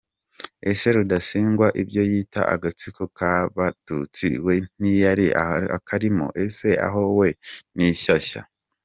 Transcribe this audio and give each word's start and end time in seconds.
Ese 0.69 0.87
Rudasingwa 0.95 1.67
ibyo 1.81 2.01
yita 2.11 2.41
agatsiko 2.55 3.01
k’abatutsi 3.17 4.27
we 4.45 4.55
ntiyari 4.79 5.27
akarimo, 5.77 6.25
ese 6.45 6.69
aho 6.87 7.01
we 7.19 7.29
nishyashya! 7.75 8.41